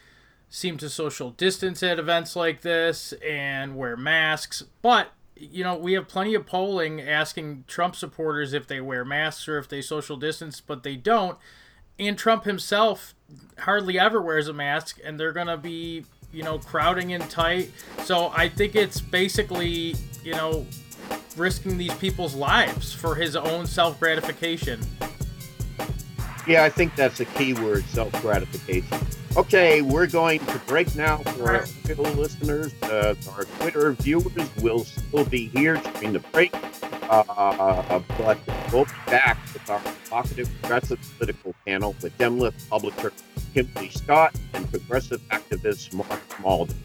[0.50, 5.93] seem to social distance at events like this and wear masks, but you know, we
[5.93, 10.17] have plenty of polling asking Trump supporters if they wear masks or if they social
[10.17, 11.38] distance, but they don't.
[12.00, 13.13] And Trump himself
[13.60, 17.71] hardly ever wears a mask, and they're going to be, you know, crowding in tight.
[18.04, 20.65] So I think it's basically, you know,
[21.38, 24.80] risking these people's lives for his own self gratification.
[26.47, 28.97] Yeah, I think that's a key word self gratification.
[29.36, 31.65] Okay, we're going to break now for our
[32.13, 32.73] listeners.
[32.84, 36.55] Uh, our Twitter viewers will still be here during the break,
[37.10, 38.38] uh, but
[38.71, 43.12] we'll be back with our provocative progressive political panel with Demlist publisher
[43.53, 46.75] Kimberly Scott and progressive activist Mark Grimaldi.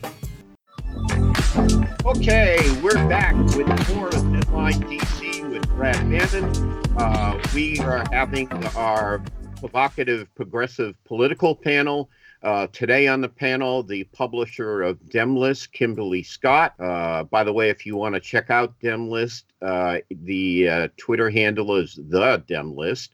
[2.06, 6.80] Okay, we're back with more of Deadline DC with Brad Bannon.
[6.96, 9.22] Uh, we are having our
[9.60, 12.08] provocative progressive political panel.
[12.42, 16.74] Uh, today on the panel, the publisher of Demlist, Kimberly Scott.
[16.80, 21.28] Uh, by the way, if you want to check out Demlist, uh, the uh, Twitter
[21.28, 23.10] handle is the Demlist.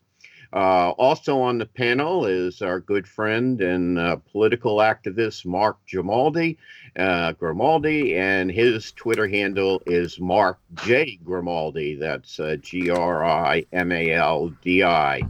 [0.53, 6.57] Uh, also on the panel is our good friend and uh, political activist Mark Grimaldi,
[6.95, 11.19] Grimaldi, and his Twitter handle is Mark J.
[11.25, 11.97] Grimaldi.
[11.97, 15.23] That's G R I M A L D I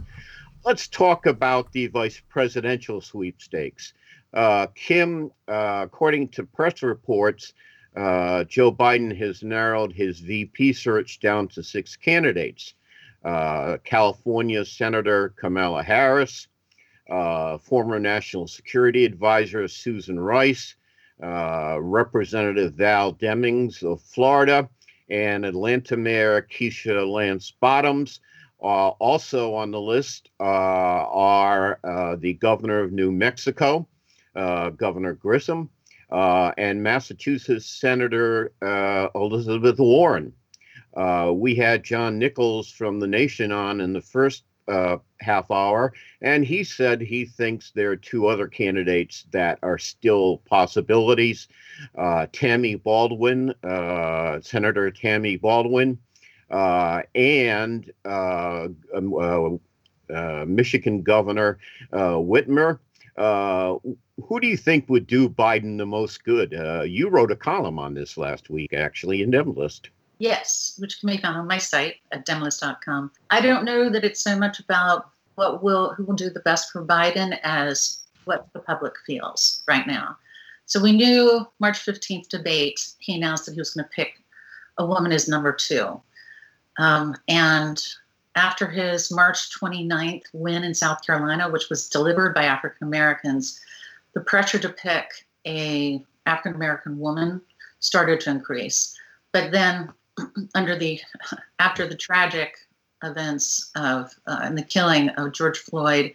[0.67, 3.93] let's talk about the vice presidential sweepstakes.
[4.33, 7.53] Uh, Kim, uh, according to press reports,
[7.95, 12.73] uh, Joe Biden has narrowed his VP search down to six candidates
[13.23, 16.49] uh, California Senator Kamala Harris,
[17.09, 20.75] uh, former National Security Advisor Susan Rice,
[21.23, 24.67] uh, Representative Val Demings of Florida,
[25.09, 28.19] and Atlanta Mayor Keisha Lance Bottoms.
[28.61, 33.87] Uh, also on the list uh, are uh, the governor of New Mexico,
[34.35, 35.69] uh, Governor Grisham,
[36.11, 40.33] uh, and Massachusetts Senator uh, Elizabeth Warren.
[41.33, 44.43] we had John Nichols from The Nation on in the first
[45.19, 50.37] half hour, and he said he thinks there are two other candidates that are still
[50.49, 51.47] possibilities.
[52.31, 53.53] Tammy Baldwin,
[54.41, 55.99] Senator Tammy Baldwin,
[56.49, 61.59] uh, and uh, um, uh, uh, Michigan Governor
[61.91, 62.79] Whitmer.
[63.17, 66.51] who do you think would do Biden the most good?
[66.87, 69.89] you wrote a column on this last week, actually, in Demlist.
[70.19, 73.11] Yes, which can be found on my site at demlist.com.
[73.29, 76.71] I don't know that it's so much about what will who will do the best
[76.71, 80.17] for Biden as what the public feels right now.
[80.65, 84.21] So we knew March 15th debate, he announced that he was going to pick
[84.77, 86.01] a woman as number two.
[86.77, 87.81] Um, and
[88.35, 93.59] after his March 29th win in South Carolina, which was delivered by African Americans,
[94.13, 97.41] the pressure to pick a African American woman
[97.79, 98.95] started to increase.
[99.31, 99.91] But then,
[100.55, 100.99] under the
[101.59, 102.55] after the tragic
[103.03, 106.13] events of uh, and the killing of George Floyd,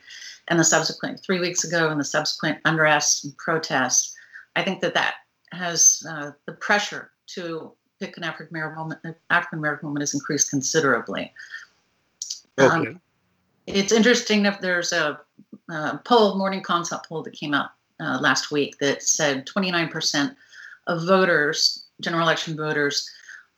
[0.48, 4.14] and the subsequent three weeks ago, and the subsequent unrest and protests,
[4.56, 5.14] I think that that
[5.52, 10.50] has uh, the pressure to pick an African American woman, African American woman has increased
[10.50, 11.32] considerably.
[12.58, 12.88] Okay.
[12.88, 13.00] Um,
[13.66, 15.20] it's interesting if there's a,
[15.70, 20.34] a, poll, morning consult poll that came out uh, last week that said 29%
[20.88, 23.08] of voters, general election voters,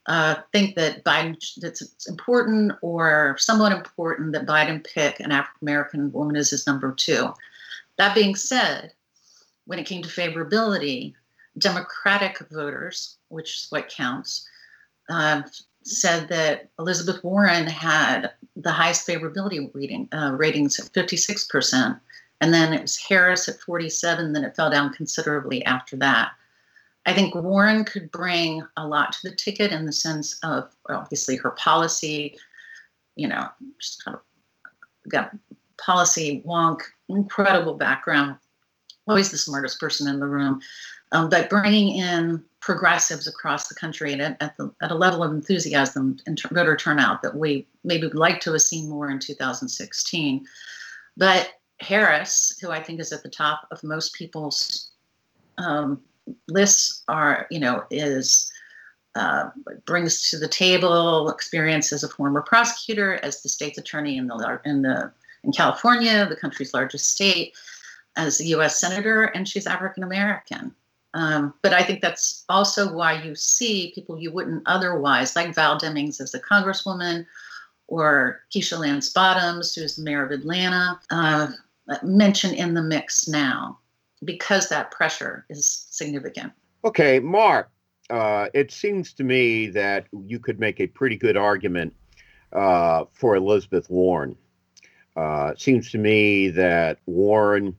[0.06, 5.58] uh, think that Biden that's it's important or somewhat important that Biden pick an African
[5.62, 7.32] American woman as his number two.
[7.96, 8.92] That being said,
[9.64, 11.14] when it came to favorability,
[11.58, 14.48] Democratic voters, which is what counts,
[15.08, 15.42] uh,
[15.82, 22.00] said that Elizabeth Warren had the highest favorability reading, uh, ratings at 56%.
[22.40, 26.32] And then it was Harris at 47, then it fell down considerably after that.
[27.06, 31.36] I think Warren could bring a lot to the ticket in the sense of obviously
[31.36, 32.38] her policy,
[33.14, 33.46] you know,
[33.78, 35.36] just kind of got
[35.76, 38.36] policy wonk, incredible background
[39.06, 40.60] always the smartest person in the room,
[41.12, 45.30] um, but bringing in progressives across the country at, at, the, at a level of
[45.30, 50.46] enthusiasm and voter turnout that we maybe would like to have seen more in 2016.
[51.16, 51.50] But
[51.80, 54.90] Harris, who I think is at the top of most people's
[55.58, 56.00] um,
[56.48, 58.50] lists, are you know is
[59.14, 59.50] uh,
[59.86, 64.60] brings to the table experience as a former prosecutor, as the state's attorney in the
[64.64, 65.12] in the
[65.44, 67.54] in California, the country's largest state,
[68.16, 68.78] as a U.S.
[68.78, 70.74] senator, and she's African American.
[71.14, 75.78] Um, but I think that's also why you see people you wouldn't otherwise, like Val
[75.78, 77.24] Demings as a congresswoman,
[77.86, 81.48] or Keisha Lance Bottoms, who's the mayor of Atlanta, uh,
[82.02, 83.78] mentioned in the mix now
[84.24, 86.52] because that pressure is significant.
[86.84, 87.70] Okay, Mark,
[88.10, 91.94] uh, it seems to me that you could make a pretty good argument
[92.52, 94.36] uh, for Elizabeth Warren.
[95.16, 97.76] Uh, it seems to me that Warren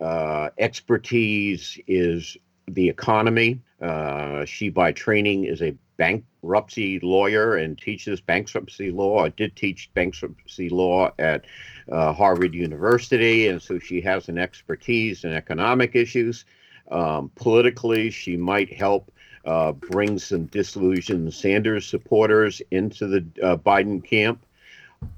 [0.00, 2.36] uh, expertise is
[2.68, 3.60] the economy.
[3.80, 9.24] Uh, she, by training, is a bankruptcy lawyer and teaches bankruptcy law.
[9.24, 11.44] I did teach bankruptcy law at
[11.90, 16.44] uh, Harvard University, and so she has an expertise in economic issues.
[16.90, 19.10] Um, politically, she might help
[19.44, 24.44] uh, bring some disillusioned Sanders supporters into the uh, Biden camp.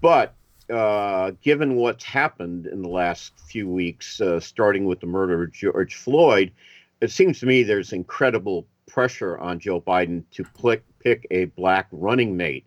[0.01, 0.35] But
[0.69, 5.53] uh, given what's happened in the last few weeks, uh, starting with the murder of
[5.53, 6.51] George Floyd,
[7.01, 11.89] it seems to me there's incredible pressure on Joe Biden to pick, pick a black
[11.93, 12.67] running mate.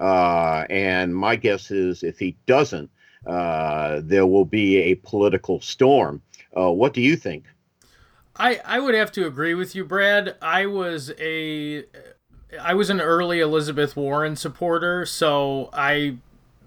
[0.00, 2.90] Uh, and my guess is if he doesn't,
[3.26, 6.22] uh, there will be a political storm.
[6.56, 7.44] Uh, what do you think?
[8.36, 10.36] I, I would have to agree with you, Brad.
[10.40, 11.84] I was a
[12.62, 16.18] I was an early Elizabeth Warren supporter, so I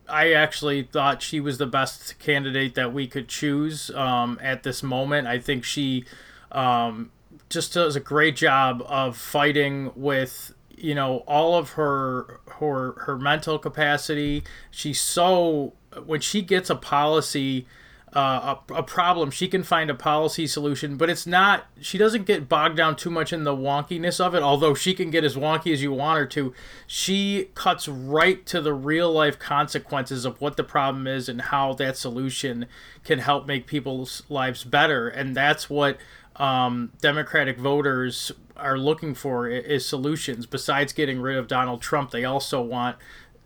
[0.10, 4.84] I actually thought she was the best candidate that we could choose um, at this
[4.84, 5.28] moment.
[5.28, 6.04] I think she
[6.52, 7.12] um,
[7.50, 13.18] just does a great job of fighting with you know all of her her her
[13.18, 14.44] mental capacity.
[14.72, 15.74] She's so
[16.06, 17.68] when she gets a policy.
[18.14, 22.26] Uh, a, a problem she can find a policy solution but it's not she doesn't
[22.26, 25.38] get bogged down too much in the wonkiness of it although she can get as
[25.38, 26.54] wonky as you want her to
[26.86, 31.72] she cuts right to the real life consequences of what the problem is and how
[31.72, 32.66] that solution
[33.06, 35.98] can help make people's lives better and that's what
[36.42, 40.48] um, Democratic voters are looking for is solutions.
[40.48, 42.98] Besides getting rid of Donald Trump, they also want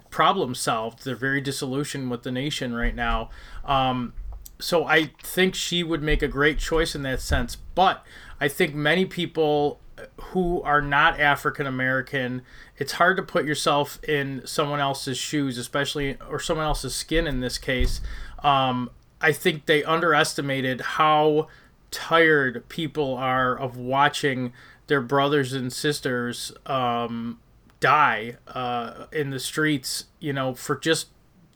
[0.10, 1.04] problems solved.
[1.04, 3.30] They're very disillusioned with the nation right now.
[3.66, 4.14] Um,
[4.60, 7.58] so I think she would make a great choice in that sense.
[7.58, 8.02] But
[8.40, 9.82] I think many people
[10.28, 12.44] who are not African American,
[12.78, 17.42] it's hard to put yourself in someone else's shoes, especially or someone else's skin in
[17.42, 18.00] this case.
[18.42, 18.90] Um,
[19.20, 21.50] I think they underestimated how
[21.92, 24.54] tired people are of watching
[24.88, 27.40] their brothers and sisters um,
[27.80, 31.10] die uh, in the streets, you know, for just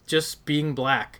[0.05, 1.19] just being black.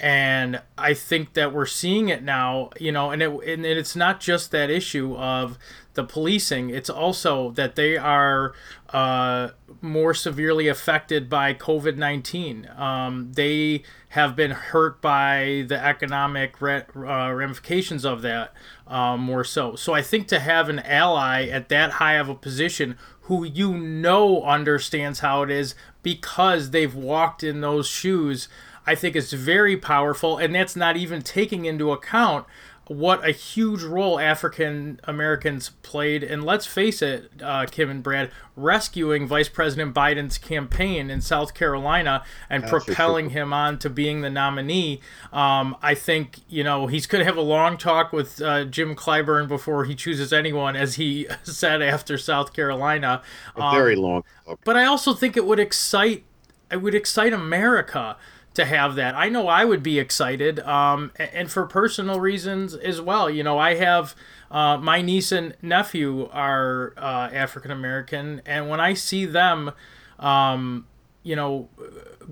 [0.00, 4.20] And I think that we're seeing it now, you know, and it and it's not
[4.20, 5.58] just that issue of
[5.94, 6.70] the policing.
[6.70, 8.54] It's also that they are
[8.90, 12.68] uh, more severely affected by COVID 19.
[12.76, 18.52] Um, they have been hurt by the economic uh, ramifications of that
[18.86, 19.74] um, more so.
[19.76, 23.74] So I think to have an ally at that high of a position who you
[23.74, 28.48] know understands how it is because they've walked in those shoes.
[28.86, 32.46] I think is very powerful, and that's not even taking into account
[32.86, 38.30] what a huge role African Americans played, and let's face it, uh, Kim and Brad,
[38.56, 44.20] rescuing Vice President Biden's campaign in South Carolina and That's propelling him on to being
[44.20, 45.00] the nominee.
[45.32, 48.94] Um, I think you know he's going to have a long talk with uh, Jim
[48.94, 53.22] Clyburn before he chooses anyone, as he said after South Carolina.
[53.56, 54.24] Um, a very long.
[54.44, 54.60] Talk.
[54.64, 56.24] But I also think it would excite.
[56.70, 58.16] It would excite America
[58.54, 59.14] to have that.
[59.14, 63.28] I know I would be excited, um, and for personal reasons as well.
[63.28, 64.14] You know, I have
[64.50, 69.72] uh, my niece and nephew are uh, African American, and when I see them,
[70.18, 70.86] um,
[71.24, 71.68] you know,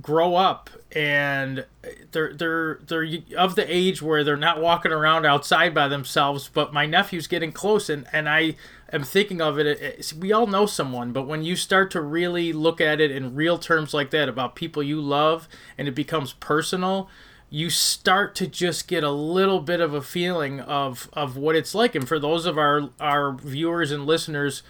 [0.01, 1.65] grow up and
[2.13, 6.49] they're they're they're of the age where they're not walking around outside by themselves.
[6.53, 8.55] But my nephew's getting close, and and I
[8.93, 10.13] am thinking of it.
[10.17, 13.59] We all know someone, but when you start to really look at it in real
[13.59, 17.09] terms like that about people you love, and it becomes personal,
[17.49, 21.75] you start to just get a little bit of a feeling of of what it's
[21.75, 21.95] like.
[21.95, 24.63] And for those of our our viewers and listeners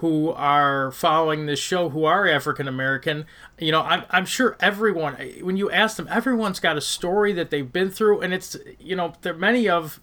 [0.00, 3.26] who are following this show who are African American,
[3.58, 7.50] you know, I'm, I'm sure everyone, when you ask them, everyone's got a story that
[7.50, 10.00] they've been through, and it's, you know, there many of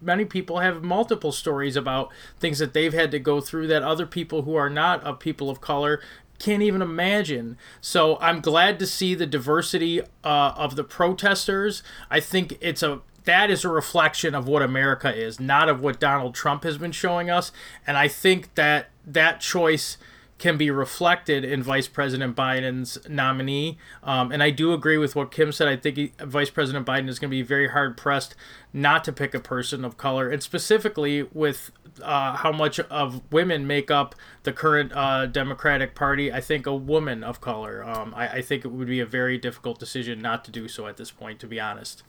[0.00, 4.06] many people have multiple stories about things that they've had to go through that other
[4.06, 6.00] people who are not of people of color
[6.38, 7.58] can't even imagine.
[7.80, 11.82] So I'm glad to see the diversity uh, of the protesters.
[12.08, 16.00] I think it's a that is a reflection of what America is, not of what
[16.00, 17.52] Donald Trump has been showing us.
[17.86, 19.96] And I think that that choice
[20.40, 23.76] can be reflected in Vice President Biden's nominee.
[24.02, 25.68] Um, and I do agree with what Kim said.
[25.68, 28.34] I think he, Vice President Biden is going to be very hard pressed
[28.72, 31.70] not to pick a person of color, and specifically with
[32.02, 36.32] uh, how much of women make up the current uh, Democratic Party.
[36.32, 37.84] I think a woman of color.
[37.84, 40.86] Um, I, I think it would be a very difficult decision not to do so
[40.86, 42.02] at this point, to be honest.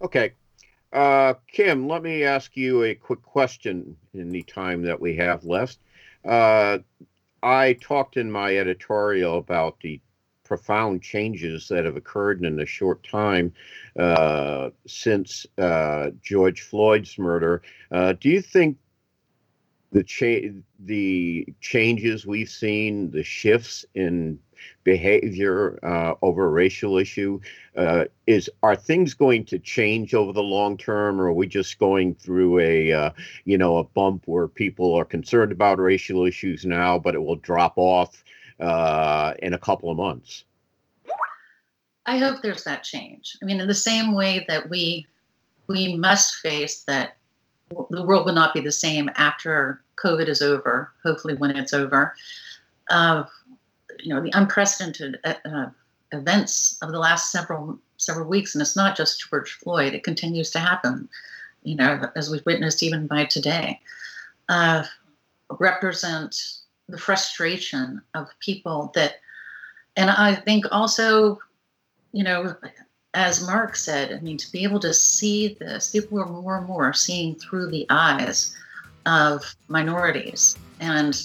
[0.00, 0.34] Okay.
[0.92, 5.44] Uh, Kim, let me ask you a quick question in the time that we have
[5.44, 5.78] left.
[6.24, 6.78] Uh,
[7.42, 10.00] I talked in my editorial about the
[10.44, 13.52] profound changes that have occurred in a short time
[13.98, 17.62] uh, since uh, George Floyd's murder.
[17.90, 18.78] Uh, do you think
[19.92, 20.48] the cha-
[20.80, 24.38] the changes we've seen, the shifts in
[24.84, 27.40] behavior uh, over a racial issue,
[27.76, 31.78] uh, is are things going to change over the long term, or are we just
[31.78, 33.10] going through a uh,
[33.44, 37.36] you know a bump where people are concerned about racial issues now, but it will
[37.36, 38.22] drop off
[38.60, 40.44] uh, in a couple of months?
[42.06, 43.36] I hope there's that change.
[43.42, 45.06] I mean, in the same way that we
[45.66, 47.16] we must face that
[47.90, 50.92] the world will not be the same after COVID is over.
[51.02, 52.14] Hopefully, when it's over,
[52.90, 53.24] uh,
[54.00, 55.70] you know, the unprecedented uh, uh,
[56.12, 59.94] events of the last several several weeks, and it's not just George Floyd.
[59.94, 61.08] It continues to happen.
[61.62, 63.80] You know, as we've witnessed even by today,
[64.48, 64.84] uh,
[65.58, 66.36] represent
[66.88, 69.16] the frustration of people that,
[69.96, 71.40] and I think also,
[72.12, 72.54] you know,
[73.14, 76.66] as Mark said, I mean, to be able to see this, people are more and
[76.66, 78.54] more seeing through the eyes
[79.06, 80.56] of minorities.
[80.80, 81.20] And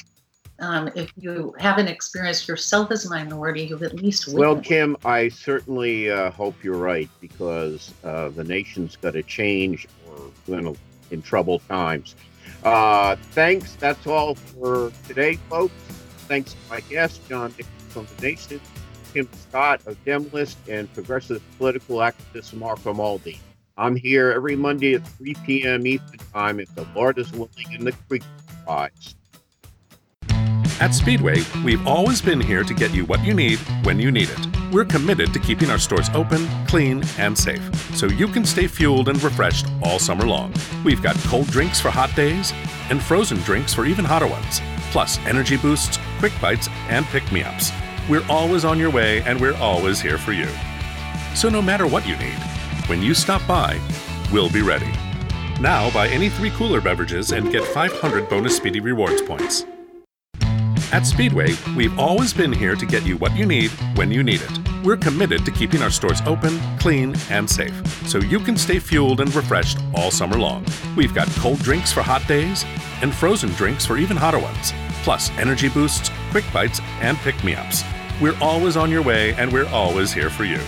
[0.62, 4.40] um, if you haven't experienced yourself as a minority, you've at least witnessed.
[4.40, 9.88] Well, Kim, I certainly uh, hope you're right because uh, the nation's got to change
[10.48, 10.76] or in,
[11.10, 12.16] in troubled times.
[12.64, 13.76] Uh, thanks.
[13.76, 15.74] That's all for today, folks.
[16.28, 18.62] Thanks to my guest, John Nichols from the Nation.
[19.14, 23.40] Kim Scott of Demlist and progressive political activist Mark Grimaldi.
[23.78, 25.88] I'm here every Monday at 3 p.m.
[25.88, 28.24] Eastern Time if the Lord is willing and the creek
[28.68, 29.16] rise.
[30.82, 34.32] At Speedway, we've always been here to get you what you need when you need
[34.32, 34.74] it.
[34.74, 37.62] We're committed to keeping our stores open, clean, and safe,
[37.96, 40.52] so you can stay fueled and refreshed all summer long.
[40.84, 42.52] We've got cold drinks for hot days
[42.90, 44.60] and frozen drinks for even hotter ones,
[44.90, 47.72] plus energy boosts, quick bites, and pick me ups.
[48.10, 50.48] We're always on your way and we're always here for you.
[51.36, 52.40] So no matter what you need,
[52.88, 53.80] when you stop by,
[54.34, 54.92] we'll be ready.
[55.60, 59.64] Now buy any three cooler beverages and get 500 bonus Speedy Rewards points.
[60.92, 64.42] At Speedway, we've always been here to get you what you need when you need
[64.42, 64.84] it.
[64.84, 67.74] We're committed to keeping our stores open, clean, and safe,
[68.10, 70.66] so you can stay fueled and refreshed all summer long.
[70.98, 72.66] We've got cold drinks for hot days
[73.02, 74.74] and frozen drinks for even hotter ones,
[75.04, 77.84] plus energy boosts, quick bites, and pick me ups.
[78.20, 80.60] We're always on your way and we're always here for you.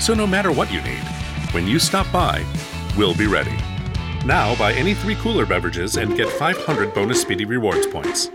[0.00, 1.04] So no matter what you need,
[1.52, 2.42] when you stop by,
[2.96, 3.56] we'll be ready.
[4.24, 8.30] Now buy any three cooler beverages and get 500 bonus Speedy Rewards points.